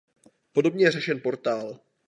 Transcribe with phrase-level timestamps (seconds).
[0.51, 1.79] Podobně je řešen portál.